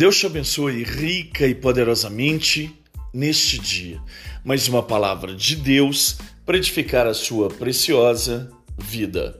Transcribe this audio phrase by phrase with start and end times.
[0.00, 2.74] Deus te abençoe rica e poderosamente
[3.12, 4.00] neste dia.
[4.42, 9.38] Mais uma palavra de Deus para edificar a sua preciosa vida.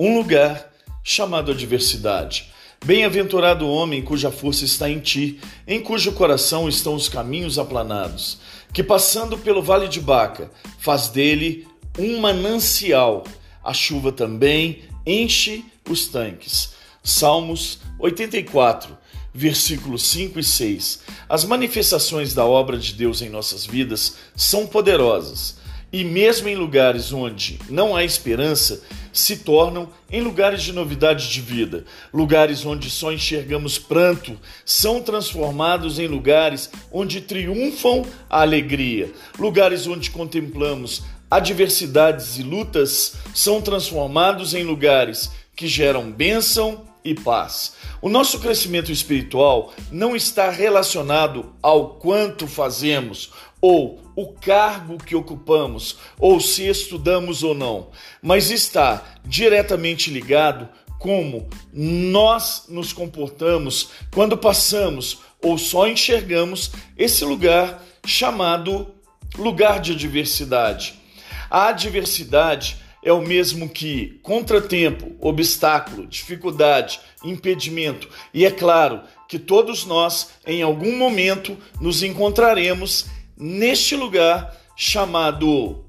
[0.00, 0.68] Um lugar
[1.04, 2.50] chamado adversidade.
[2.84, 8.40] Bem-aventurado o homem cuja força está em ti, em cujo coração estão os caminhos aplanados,
[8.72, 10.50] que passando pelo vale de Baca,
[10.80, 13.22] faz dele um manancial.
[13.62, 16.79] A chuva também enche os tanques.
[17.02, 18.98] Salmos 84
[19.32, 21.00] versículos 5 e 6.
[21.28, 25.58] As manifestações da obra de Deus em nossas vidas são poderosas
[25.92, 28.82] e, mesmo em lugares onde não há esperança,
[29.12, 31.84] se tornam em lugares de novidade de vida.
[32.12, 39.12] Lugares onde só enxergamos pranto são transformados em lugares onde triunfam a alegria.
[39.38, 47.74] Lugares onde contemplamos adversidades e lutas são transformados em lugares que geram bênção e paz.
[48.00, 55.98] O nosso crescimento espiritual não está relacionado ao quanto fazemos ou o cargo que ocupamos
[56.18, 57.88] ou se estudamos ou não,
[58.22, 67.82] mas está diretamente ligado como nós nos comportamos quando passamos ou só enxergamos esse lugar
[68.04, 68.94] chamado
[69.36, 70.94] lugar de adversidade.
[71.50, 78.08] A adversidade é o mesmo que contratempo, obstáculo, dificuldade, impedimento.
[78.32, 83.06] E é claro que todos nós, em algum momento, nos encontraremos
[83.36, 85.84] neste lugar chamado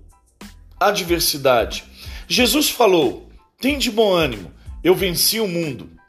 [0.79, 1.83] adversidade.
[2.27, 4.51] Jesus falou: tem de bom ânimo,
[4.83, 6.00] eu venci o mundo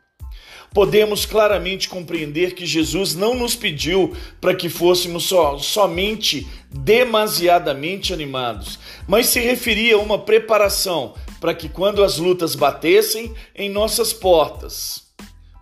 [0.72, 8.78] podemos claramente compreender que Jesus não nos pediu para que fôssemos so, somente demasiadamente animados,
[9.06, 15.02] mas se referia a uma preparação para que quando as lutas batessem em nossas portas,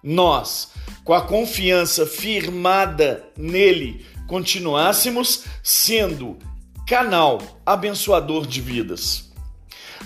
[0.03, 0.70] nós,
[1.05, 6.38] com a confiança firmada nele, continuássemos sendo
[6.87, 9.30] canal abençoador de vidas.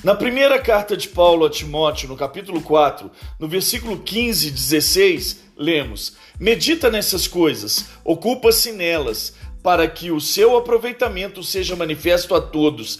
[0.04, 3.10] Na primeira carta de Paulo a Timóteo, no capítulo 4,
[3.40, 9.32] no versículo 15 e 16, lemos: Medita nessas coisas, ocupa-se nelas,
[9.62, 12.98] para que o seu aproveitamento seja manifesto a todos.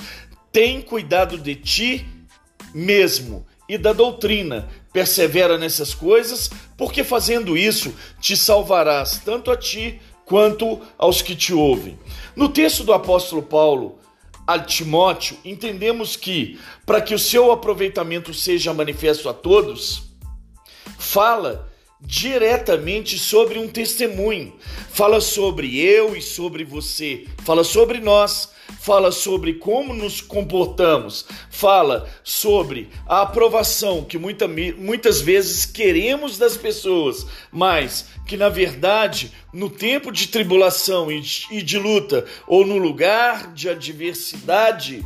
[0.50, 2.06] Tem cuidado de ti
[2.74, 4.66] mesmo e da doutrina.
[4.90, 11.52] Persevera nessas coisas, porque fazendo isso te salvarás tanto a ti quanto aos que te
[11.52, 11.98] ouvem.
[12.34, 13.98] No texto do apóstolo Paulo,
[14.46, 20.10] a Timóteo, entendemos que, para que o seu aproveitamento seja manifesto a todos,
[20.98, 21.72] fala
[22.04, 24.52] diretamente sobre um testemunho.
[24.90, 27.26] Fala sobre eu e sobre você.
[27.44, 28.52] Fala sobre nós.
[28.80, 31.26] Fala sobre como nos comportamos.
[31.50, 39.32] Fala sobre a aprovação que muita, muitas vezes queremos das pessoas, mas que na verdade,
[39.52, 45.04] no tempo de tribulação e de luta, ou no lugar de adversidade,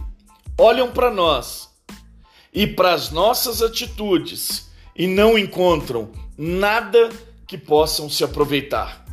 [0.56, 1.68] olham para nós
[2.52, 7.10] e para as nossas atitudes e não encontram nada
[7.46, 9.04] que possam se aproveitar.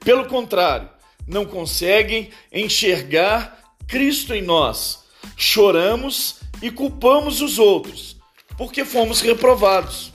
[0.00, 0.88] Pelo contrário,
[1.26, 5.04] não conseguem enxergar Cristo em nós.
[5.36, 8.18] Choramos e culpamos os outros
[8.58, 10.12] porque fomos reprovados.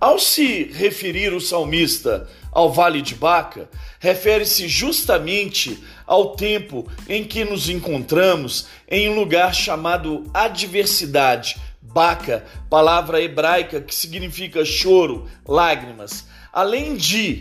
[0.00, 7.44] Ao se referir o salmista ao vale de Baca, refere-se justamente ao tempo em que
[7.44, 11.56] nos encontramos em um lugar chamado adversidade.
[11.80, 16.26] Baca, palavra hebraica que significa choro, lágrimas.
[16.52, 17.40] Além de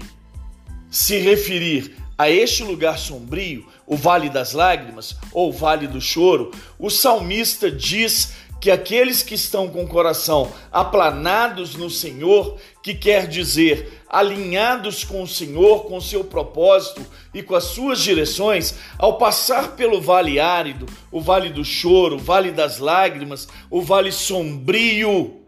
[0.89, 6.89] se referir a este lugar sombrio, o Vale das Lágrimas ou Vale do Choro, o
[6.89, 14.01] salmista diz que aqueles que estão com o coração aplanados no Senhor, que quer dizer
[14.09, 19.75] alinhados com o Senhor, com o seu propósito e com as suas direções, ao passar
[19.75, 25.41] pelo vale árido, o vale do choro, o vale das lágrimas, o vale sombrio,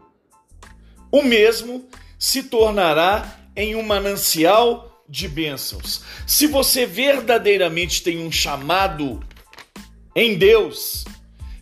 [1.10, 1.84] o mesmo
[2.18, 6.02] se tornará em um manancial de bênçãos.
[6.26, 9.20] Se você verdadeiramente tem um chamado
[10.14, 11.04] em Deus,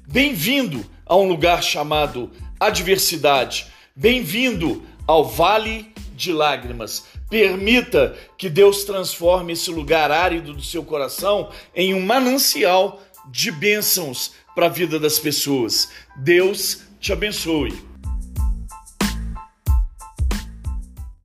[0.06, 3.66] bem-vindo a um lugar chamado adversidade.
[3.96, 7.06] Bem-vindo ao Vale de Lágrimas.
[7.30, 13.00] Permita que Deus transforme esse lugar árido do seu coração em um manancial
[13.30, 15.88] de bênçãos para a vida das pessoas.
[16.16, 17.87] Deus te abençoe.